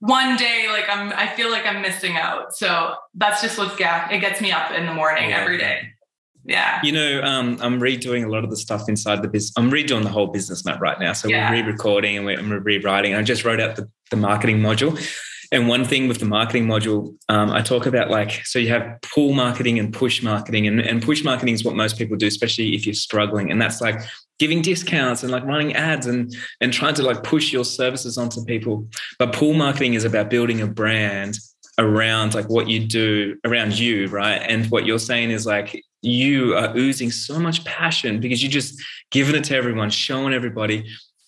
[0.00, 2.54] one day, like I'm, I feel like I'm missing out.
[2.54, 5.40] So that's just what's, yeah, it gets me up in the morning yeah.
[5.40, 5.88] every day.
[6.44, 6.80] Yeah.
[6.82, 9.52] You know, um, I'm redoing a lot of the stuff inside the business.
[9.56, 11.14] I'm redoing the whole business map right now.
[11.14, 11.50] So yeah.
[11.50, 13.14] we're re-recording and we're, we're rewriting.
[13.14, 14.94] I just wrote out the, the marketing module.
[15.52, 18.98] And one thing with the marketing module, um, I talk about like, so you have
[19.02, 20.66] pull marketing and push marketing.
[20.66, 23.50] And, and push marketing is what most people do, especially if you're struggling.
[23.50, 24.00] And that's like
[24.38, 28.44] giving discounts and like running ads and, and trying to like push your services onto
[28.44, 28.86] people.
[29.18, 31.38] But pull marketing is about building a brand
[31.78, 34.38] around like what you do around you, right?
[34.38, 38.80] And what you're saying is like, you are oozing so much passion because you're just
[39.10, 40.84] giving it to everyone, showing everybody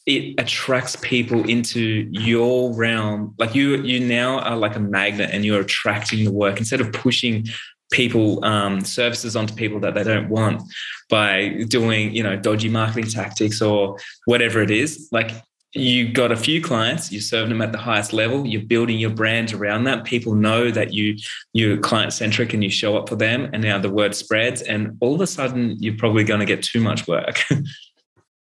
[0.07, 3.35] it attracts people into your realm.
[3.38, 6.92] Like you, you now are like a magnet, and you're attracting the work instead of
[6.92, 7.47] pushing
[7.92, 10.62] people um, services onto people that they don't want
[11.09, 15.09] by doing you know dodgy marketing tactics or whatever it is.
[15.11, 15.33] Like
[15.73, 19.11] you got a few clients, you serve them at the highest level, you're building your
[19.11, 20.05] brand around that.
[20.05, 21.16] People know that you
[21.53, 24.97] you're client centric and you show up for them, and now the word spreads, and
[25.01, 27.42] all of a sudden you're probably going to get too much work.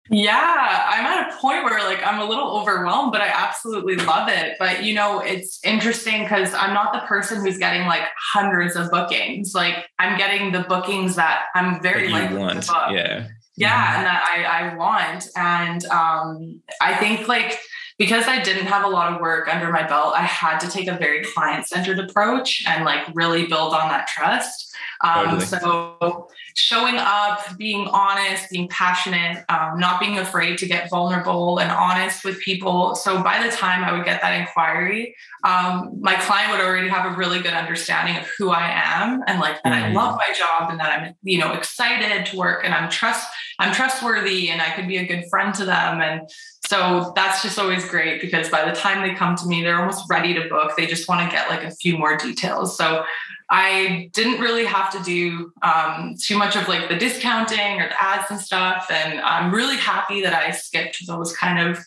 [0.09, 4.29] Yeah, I'm at a point where like I'm a little overwhelmed, but I absolutely love
[4.29, 4.55] it.
[4.59, 8.91] But you know, it's interesting because I'm not the person who's getting like hundreds of
[8.91, 9.55] bookings.
[9.55, 12.61] Like I'm getting the bookings that I'm very that likely want.
[12.61, 12.91] to book.
[12.91, 13.27] Yeah.
[13.57, 15.29] Yeah, and that I, I want.
[15.37, 17.57] And um, I think like
[17.97, 20.87] because I didn't have a lot of work under my belt, I had to take
[20.87, 24.75] a very client-centered approach and like really build on that trust.
[25.01, 25.45] Um, totally.
[25.45, 31.69] So showing up, being honest, being passionate, um, not being afraid to get vulnerable and
[31.71, 32.95] honest with people.
[32.95, 37.11] So by the time I would get that inquiry, um, my client would already have
[37.11, 39.97] a really good understanding of who I am and like that mm-hmm.
[39.97, 43.27] I love my job and that I'm, you know, excited to work and I'm trust,
[43.59, 46.01] I'm trustworthy and I could be a good friend to them.
[46.01, 46.21] And
[46.67, 50.09] so that's just always great because by the time they come to me, they're almost
[50.09, 50.75] ready to book.
[50.75, 52.75] They just want to get like a few more details.
[52.75, 53.05] So
[53.49, 58.03] I didn't really have to do um, too much of like the discounting or the
[58.03, 58.87] ads and stuff.
[58.89, 61.77] And I'm really happy that I skipped those kind of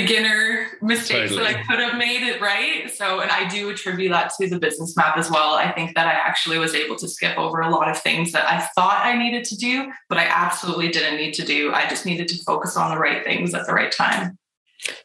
[0.00, 1.52] beginner mistakes totally.
[1.52, 2.90] that I could have made it right.
[2.90, 5.54] So, and I do attribute that to the business map as well.
[5.54, 8.50] I think that I actually was able to skip over a lot of things that
[8.50, 11.72] I thought I needed to do, but I absolutely didn't need to do.
[11.72, 14.38] I just needed to focus on the right things at the right time.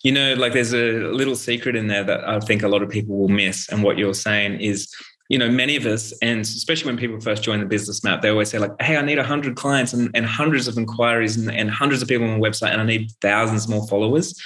[0.04, 2.90] You know, like there's a little secret in there that I think a lot of
[2.90, 3.70] people will miss.
[3.70, 4.94] And what you're saying is,
[5.30, 8.30] you know, many of us, and especially when people first join the business map, they
[8.30, 11.70] always say, like, hey, I need 100 clients and, and hundreds of inquiries and, and
[11.70, 14.40] hundreds of people on the website, and I need thousands more followers.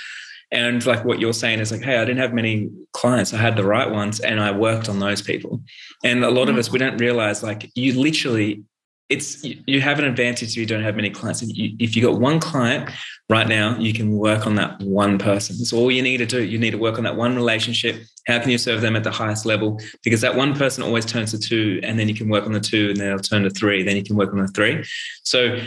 [0.53, 3.33] And like what you're saying is like, hey, I didn't have many clients.
[3.33, 5.61] I had the right ones and I worked on those people.
[6.03, 6.59] And a lot of mm.
[6.59, 8.63] us, we don't realize like you literally
[9.09, 11.41] it's you have an advantage if you don't have many clients.
[11.41, 12.89] If you, if you got one client
[13.29, 15.57] right now, you can work on that one person.
[15.57, 16.41] That's all you need to do.
[16.41, 18.01] You need to work on that one relationship.
[18.27, 19.79] How can you serve them at the highest level?
[20.03, 22.59] Because that one person always turns to two, and then you can work on the
[22.59, 23.83] two, and then it'll turn to three.
[23.83, 24.83] Then you can work on the three.
[25.23, 25.59] So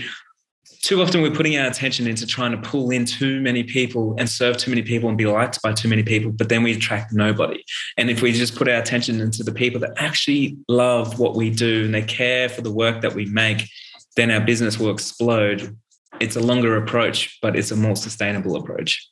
[0.82, 4.28] too often we're putting our attention into trying to pull in too many people and
[4.28, 7.12] serve too many people and be liked by too many people, but then we attract
[7.12, 7.62] nobody.
[7.96, 11.50] And if we just put our attention into the people that actually love what we
[11.50, 13.68] do and they care for the work that we make,
[14.16, 15.76] then our business will explode.
[16.20, 19.08] It's a longer approach, but it's a more sustainable approach.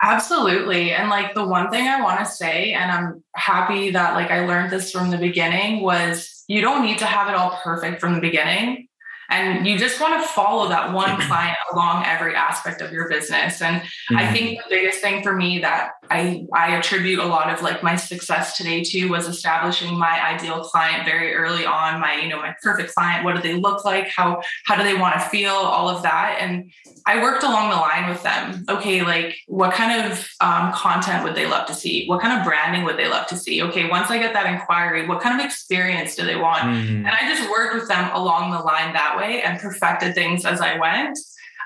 [0.00, 0.92] Absolutely.
[0.92, 4.46] And like the one thing I want to say, and I'm happy that like I
[4.46, 8.14] learned this from the beginning, was you don't need to have it all perfect from
[8.14, 8.87] the beginning
[9.30, 13.60] and you just want to follow that one client along every aspect of your business.
[13.60, 14.16] And mm-hmm.
[14.16, 17.82] i think the biggest thing for me that i i attribute a lot of like
[17.82, 22.38] my success today to was establishing my ideal client very early on my you know
[22.38, 23.24] my perfect client.
[23.24, 24.08] What do they look like?
[24.08, 25.52] How how do they want to feel?
[25.52, 26.38] All of that.
[26.40, 26.70] And
[27.06, 28.64] i worked along the line with them.
[28.68, 32.06] Okay like what kind of um, content would they love to see?
[32.06, 33.62] What kind of branding would they love to see?
[33.62, 36.62] Okay once i get that inquiry what kind of experience do they want?
[36.62, 37.06] Mm-hmm.
[37.06, 40.60] and i just worked with them along the line that way and perfected things as
[40.60, 41.18] I went.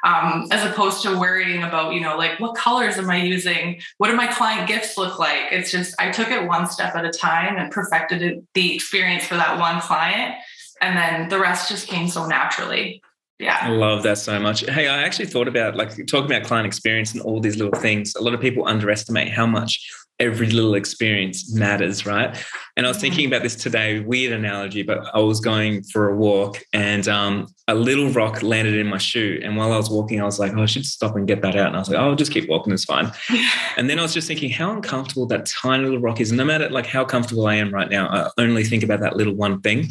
[0.04, 3.80] Um, as opposed to worrying about, you know, like what colors am I using?
[3.98, 5.52] What do my client gifts look like?
[5.52, 9.24] It's just, I took it one step at a time and perfected it, the experience
[9.24, 10.34] for that one client.
[10.80, 13.00] And then the rest just came so naturally.
[13.38, 13.58] Yeah.
[13.60, 14.68] I love that so much.
[14.68, 18.16] Hey, I actually thought about like talking about client experience and all these little things.
[18.16, 19.88] A lot of people underestimate how much
[20.22, 22.42] every little experience matters, right?
[22.76, 26.16] And I was thinking about this today, weird analogy, but I was going for a
[26.16, 29.40] walk and um, a little rock landed in my shoe.
[29.42, 31.56] And while I was walking, I was like, oh, I should stop and get that
[31.56, 31.66] out.
[31.66, 33.10] And I was like, oh, I'll just keep walking, it's fine.
[33.76, 36.30] and then I was just thinking how uncomfortable that tiny little rock is.
[36.30, 39.34] no matter like how comfortable I am right now, I only think about that little
[39.34, 39.90] one thing.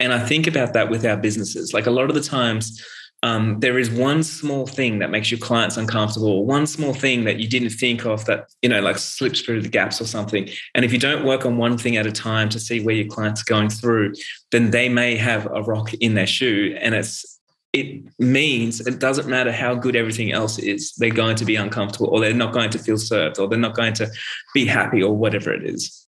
[0.00, 1.72] And I think about that with our businesses.
[1.72, 2.84] Like a lot of the times,
[3.22, 7.38] um, there is one small thing that makes your clients uncomfortable, one small thing that
[7.38, 10.48] you didn't think of that, you know, like slips through the gaps or something.
[10.74, 13.06] And if you don't work on one thing at a time to see where your
[13.06, 14.14] client's going through,
[14.50, 16.76] then they may have a rock in their shoe.
[16.80, 17.38] And it's,
[17.72, 22.08] it means it doesn't matter how good everything else is, they're going to be uncomfortable
[22.08, 24.10] or they're not going to feel served or they're not going to
[24.52, 26.01] be happy or whatever it is.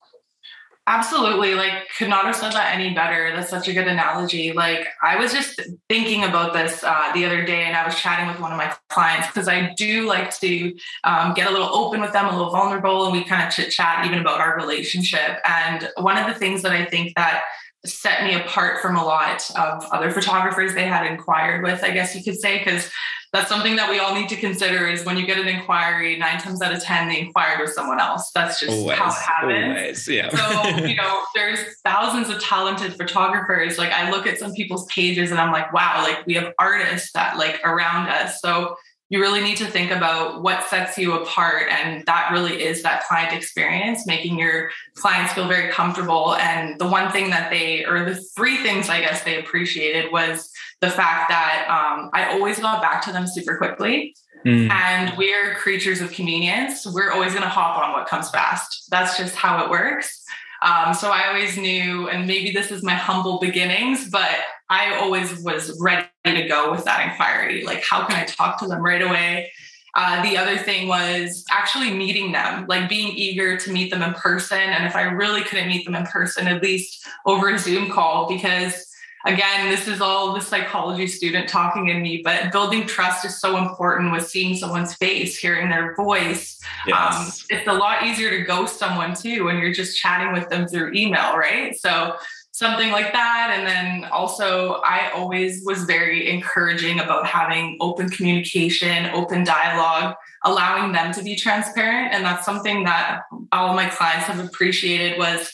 [0.85, 1.55] Absolutely.
[1.55, 3.31] Like, could not have said that any better.
[3.33, 4.51] That's such a good analogy.
[4.51, 8.27] Like, I was just thinking about this uh, the other day, and I was chatting
[8.27, 12.01] with one of my clients because I do like to um, get a little open
[12.01, 15.39] with them, a little vulnerable, and we kind of chit chat even about our relationship.
[15.47, 17.43] And one of the things that I think that
[17.85, 22.15] set me apart from a lot of other photographers they had inquired with, I guess
[22.15, 22.89] you could say, because
[23.33, 26.39] that's something that we all need to consider is when you get an inquiry, nine
[26.39, 28.29] times out of 10, they inquired with someone else.
[28.31, 29.77] That's just always, how it happens.
[29.77, 30.29] Always, yeah.
[30.29, 33.79] so, you know, there's thousands of talented photographers.
[33.79, 37.11] Like I look at some people's pages and I'm like, wow, like we have artists
[37.13, 38.39] that like around us.
[38.39, 38.75] So
[39.09, 41.69] you really need to think about what sets you apart.
[41.69, 46.35] And that really is that client experience, making your clients feel very comfortable.
[46.35, 50.49] And the one thing that they, or the three things I guess they appreciated was
[50.81, 54.15] the fact that um, I always got back to them super quickly.
[54.45, 54.69] Mm.
[54.69, 56.85] And we're creatures of convenience.
[56.85, 58.87] We're always going to hop on what comes fast.
[58.89, 60.25] That's just how it works.
[60.63, 64.29] Um, so I always knew, and maybe this is my humble beginnings, but
[64.69, 67.65] I always was ready to go with that inquiry.
[67.65, 69.51] Like, how can I talk to them right away?
[69.93, 74.13] Uh, the other thing was actually meeting them, like being eager to meet them in
[74.13, 74.57] person.
[74.57, 78.27] And if I really couldn't meet them in person, at least over a Zoom call,
[78.27, 78.87] because
[79.25, 83.57] again, this is all the psychology student talking in me, but building trust is so
[83.57, 86.59] important with seeing someone's face, hearing their voice.
[86.87, 87.41] Yes.
[87.51, 90.67] Um, it's a lot easier to ghost someone too when you're just chatting with them
[90.67, 91.75] through email, right?
[91.77, 92.15] So
[92.51, 93.55] something like that.
[93.57, 100.91] And then also, I always was very encouraging about having open communication, open dialogue, allowing
[100.91, 102.13] them to be transparent.
[102.13, 105.51] And that's something that all my clients have appreciated was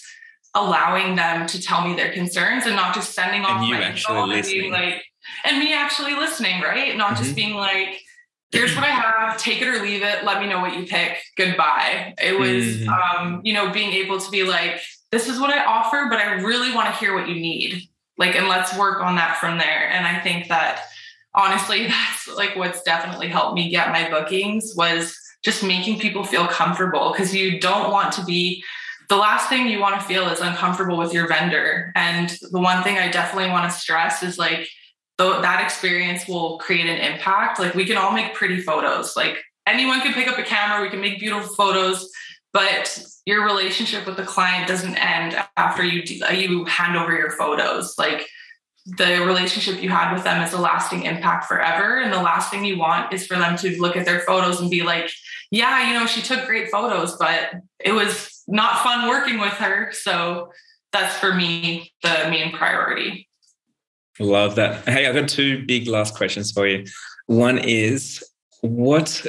[0.56, 4.44] allowing them to tell me their concerns and not just sending off my info and
[4.44, 5.04] being like,
[5.46, 6.96] and me actually listening, right?
[6.98, 7.24] Not mm-hmm.
[7.24, 8.02] just being like,
[8.52, 11.18] here's what I have, take it or leave it, let me know what you pick,
[11.38, 12.16] goodbye.
[12.22, 12.90] It was, mm-hmm.
[12.90, 14.82] um, you know, being able to be like,
[15.12, 17.84] this is what I offer, but I really want to hear what you need.
[18.17, 19.90] Like, and let's work on that from there.
[19.90, 20.84] And I think that
[21.34, 26.48] honestly, that's like what's definitely helped me get my bookings was just making people feel
[26.48, 28.63] comfortable because you don't want to be
[29.10, 31.92] the last thing you want to feel is uncomfortable with your vendor.
[31.96, 34.68] And the one thing I definitely want to stress is like,
[35.18, 37.60] that experience will create an impact.
[37.60, 39.18] Like we can all make pretty photos.
[39.18, 39.38] Like
[39.68, 42.10] anyone can pick up a camera, we can make beautiful photos,
[42.54, 47.32] but your relationship with the client doesn't end after you uh, you hand over your
[47.32, 47.96] photos.
[47.98, 48.28] Like
[48.86, 52.00] the relationship you had with them is a lasting impact forever.
[52.00, 54.72] And the last thing you want is for them to look at their photos and
[54.72, 55.12] be like,
[55.52, 59.91] yeah, you know, she took great photos, but it was not fun working with her.
[59.91, 60.52] So
[60.91, 63.27] that's for me the main priority.
[64.19, 64.87] Love that.
[64.87, 66.85] Hey, I've got two big last questions for you.
[67.27, 68.23] One is
[68.62, 69.25] what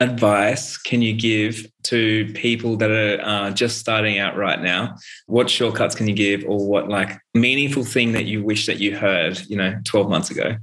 [0.00, 4.96] advice can you give to people that are uh, just starting out right now?
[5.26, 8.96] What shortcuts can you give, or what like meaningful thing that you wish that you
[8.96, 10.56] heard, you know, 12 months ago?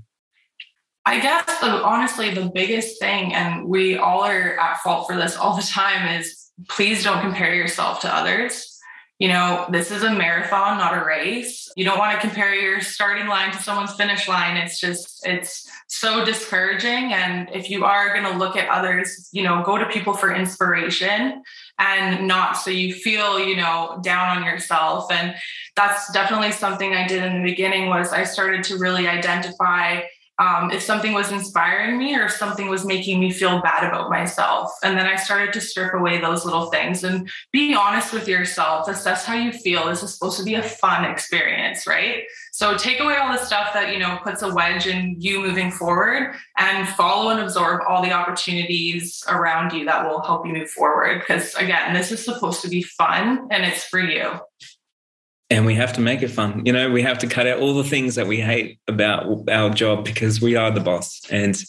[1.06, 5.36] I guess the, honestly, the biggest thing, and we all are at fault for this
[5.36, 8.68] all the time, is please don't compare yourself to others.
[9.20, 11.72] You know, this is a marathon, not a race.
[11.76, 14.58] You don't want to compare your starting line to someone's finish line.
[14.58, 17.14] It's just, it's so discouraging.
[17.14, 20.34] And if you are going to look at others, you know, go to people for
[20.34, 21.44] inspiration
[21.78, 25.12] and not so you feel, you know, down on yourself.
[25.12, 25.36] And
[25.76, 30.02] that's definitely something I did in the beginning was I started to really identify
[30.42, 34.72] um, if something was inspiring me or something was making me feel bad about myself.
[34.84, 38.88] And then I started to strip away those little things and be honest with yourself.
[38.88, 39.86] Assess how you feel.
[39.86, 42.24] This is supposed to be a fun experience, right?
[42.54, 45.70] So take away all the stuff that, you know, puts a wedge in you moving
[45.70, 50.72] forward and follow and absorb all the opportunities around you that will help you move
[50.72, 51.20] forward.
[51.20, 54.40] Because again, this is supposed to be fun and it's for you
[55.52, 56.66] and we have to make it fun.
[56.66, 59.70] You know, we have to cut out all the things that we hate about our
[59.70, 61.22] job because we are the boss.
[61.30, 61.62] And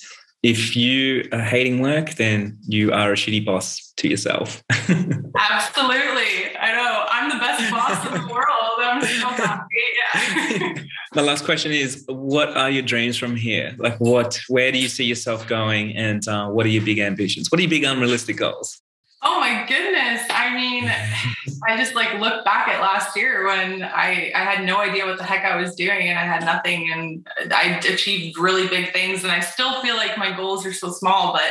[0.45, 4.63] if you are hating work, then you are a shitty boss to yourself.
[4.71, 6.57] Absolutely.
[6.59, 7.05] I know.
[7.09, 8.47] I'm the best boss in the world.
[8.79, 9.65] I'm so happy.
[9.99, 10.75] Yeah.
[11.15, 13.75] My last question is what are your dreams from here?
[13.79, 17.51] Like what where do you see yourself going and uh, what are your big ambitions?
[17.51, 18.81] What are your big unrealistic goals?
[19.25, 20.27] Oh my goodness.
[20.53, 20.85] I mean,
[21.69, 25.17] I just like look back at last year when I, I had no idea what
[25.17, 29.23] the heck I was doing and I had nothing and I achieved really big things.
[29.23, 31.51] And I still feel like my goals are so small, but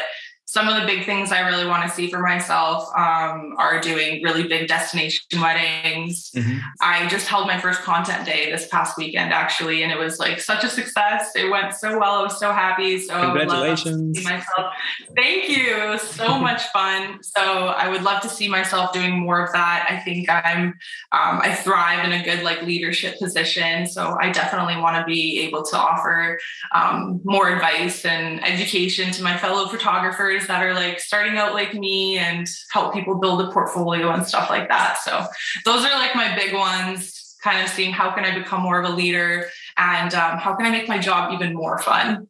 [0.51, 4.21] some of the big things I really want to see for myself um, are doing
[4.21, 6.29] really big destination weddings.
[6.31, 6.57] Mm-hmm.
[6.81, 10.41] I just held my first content day this past weekend, actually, and it was like
[10.41, 11.31] such a success.
[11.37, 12.15] It went so well.
[12.15, 12.99] I was so happy.
[12.99, 14.21] So congratulations!
[14.25, 14.73] myself.
[15.15, 15.97] Thank you.
[15.99, 17.23] So much fun.
[17.23, 19.87] So I would love to see myself doing more of that.
[19.89, 20.77] I think I'm
[21.13, 23.87] um, I thrive in a good like leadership position.
[23.87, 26.37] So I definitely want to be able to offer
[26.73, 31.73] um, more advice and education to my fellow photographers that are like starting out like
[31.73, 34.99] me and help people build a portfolio and stuff like that.
[35.03, 35.25] So
[35.65, 38.89] those are like my big ones, kind of seeing how can I become more of
[38.89, 42.27] a leader and um, how can I make my job even more fun.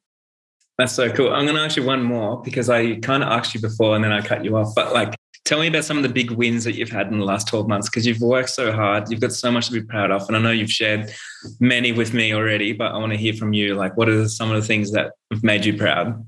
[0.78, 1.32] That's so cool.
[1.32, 4.04] I'm going to ask you one more because I kind of asked you before and
[4.04, 4.74] then I cut you off.
[4.76, 5.14] But like,
[5.46, 7.68] tell me about some of the big wins that you've had in the last 12
[7.68, 9.12] months because you've worked so hard.
[9.12, 10.28] You've got so much to be proud of.
[10.28, 11.12] And I know you've shared
[11.60, 13.76] many with me already, but I want to hear from you.
[13.76, 16.26] Like, what are some of the things that have made you proud?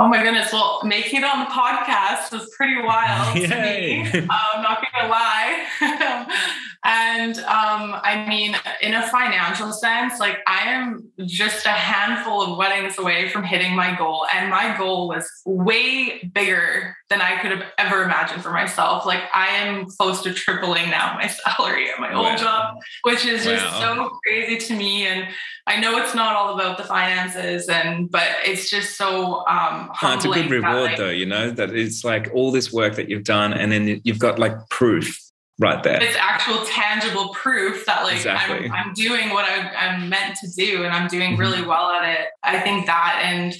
[0.00, 0.52] Oh my goodness.
[0.52, 3.46] Well, making it on the podcast was pretty wild Yay.
[3.46, 4.26] to me.
[4.28, 5.66] I'm not going to lie.
[6.84, 12.58] and um, I mean, in a financial sense, like I am just a handful of
[12.58, 14.26] weddings away from hitting my goal.
[14.34, 19.06] And my goal was way bigger than I could have ever imagined for myself.
[19.06, 22.30] Like I am close to tripling now my salary at my wow.
[22.30, 23.80] old job, which is just wow.
[23.96, 25.06] so crazy to me.
[25.06, 25.28] And
[25.66, 30.14] I know it's not all about the finances, and but it's just so um, no,
[30.14, 31.08] it's a good reward, like, though.
[31.08, 34.38] You know that it's like all this work that you've done, and then you've got
[34.38, 35.18] like proof
[35.58, 36.02] right there.
[36.02, 38.66] It's actual tangible proof that like exactly.
[38.66, 41.40] I'm, I'm, doing what I, am meant to do, and I'm doing mm-hmm.
[41.40, 42.28] really well at it.
[42.42, 43.54] I think that, and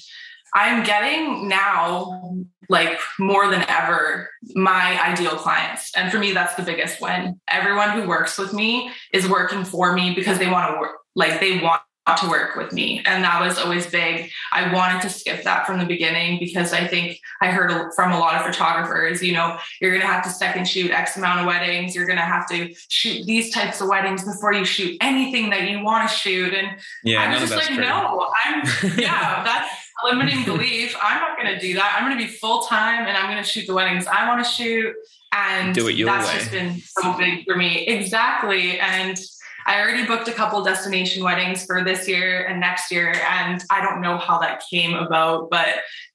[0.54, 6.62] I'm getting now like more than ever my ideal clients and for me that's the
[6.62, 10.80] biggest win everyone who works with me is working for me because they want to
[10.80, 11.82] work like they want
[12.12, 13.02] to work with me.
[13.06, 14.30] And that was always big.
[14.52, 18.18] I wanted to skip that from the beginning because I think I heard from a
[18.18, 21.46] lot of photographers, you know, you're going to have to second shoot X amount of
[21.46, 21.94] weddings.
[21.94, 25.68] You're going to have to shoot these types of weddings before you shoot anything that
[25.70, 26.52] you want to shoot.
[26.52, 27.84] And yeah, I was just like, true.
[27.84, 28.62] no, I'm,
[28.98, 29.74] yeah, that's
[30.04, 30.94] limiting belief.
[31.02, 31.96] I'm not going to do that.
[31.98, 34.44] I'm going to be full time and I'm going to shoot the weddings I want
[34.44, 34.94] to shoot.
[35.32, 36.38] And do it your that's way.
[36.38, 37.86] just been so big for me.
[37.86, 38.78] Exactly.
[38.78, 39.18] And
[39.66, 43.14] I already booked a couple destination weddings for this year and next year.
[43.28, 45.68] And I don't know how that came about, but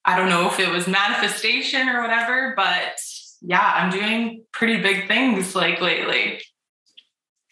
[0.05, 2.53] I don't know if it was manifestation or whatever.
[2.55, 2.99] But
[3.41, 6.41] yeah, I'm doing pretty big things like lately.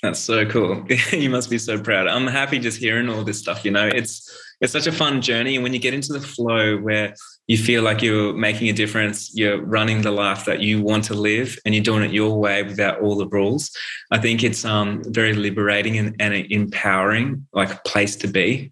[0.04, 0.86] That's so cool.
[1.12, 2.08] you must be so proud.
[2.08, 3.66] I'm happy just hearing all this stuff.
[3.66, 4.32] You know, it's
[4.62, 5.56] it's such a fun journey.
[5.56, 7.14] And when you get into the flow where
[7.48, 11.14] you feel like you're making a difference, you're running the life that you want to
[11.14, 13.72] live, and you're doing it your way without all the rules,
[14.12, 18.72] I think it's um very liberating and, and empowering, like a place to be.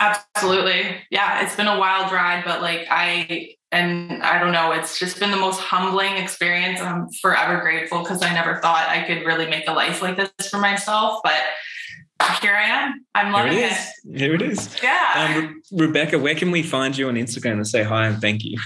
[0.00, 0.96] Absolutely.
[1.10, 5.20] Yeah, it's been a wild ride, but like I and I don't know, it's just
[5.20, 6.80] been the most humbling experience.
[6.80, 10.48] I'm forever grateful because I never thought I could really make a life like this
[10.48, 11.20] for myself.
[11.22, 11.40] But
[12.40, 13.04] here I am.
[13.14, 13.72] I'm loving Here it.
[13.72, 13.92] Is.
[14.04, 14.18] it.
[14.18, 14.82] Here it is.
[14.82, 15.34] Yeah.
[15.36, 18.58] Um, Rebecca, where can we find you on Instagram and say hi and thank you?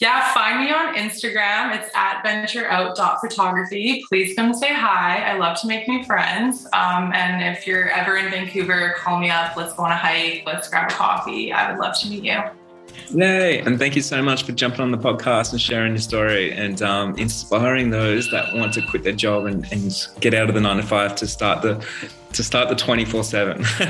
[0.00, 1.76] Yeah, find me on Instagram.
[1.76, 4.02] It's at ventureout.photography.
[4.08, 5.22] Please come say hi.
[5.22, 6.66] I love to make new friends.
[6.72, 9.56] Um, and if you're ever in Vancouver, call me up.
[9.56, 10.44] Let's go on a hike.
[10.46, 11.52] Let's grab a coffee.
[11.52, 12.40] I would love to meet you.
[13.10, 13.60] Yay.
[13.60, 16.80] And thank you so much for jumping on the podcast and sharing your story and
[16.82, 20.60] um, inspiring those that want to quit their job and, and get out of the
[20.60, 21.84] nine to five to start the
[22.32, 23.64] to start the 24 7.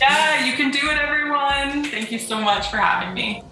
[0.00, 1.84] yeah, you can do it, everyone.
[1.84, 3.42] Thank you so much for having me.